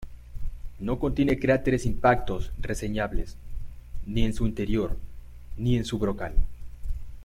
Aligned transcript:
No 0.79 0.97
contiene 0.97 1.37
cráteres 1.37 1.85
impactos 1.85 2.51
reseñables 2.59 3.37
ni 4.07 4.23
en 4.23 4.33
su 4.33 4.47
interior 4.47 4.97
ni 5.57 5.75
en 5.77 5.85
su 5.85 5.99
brocal. 5.99 6.33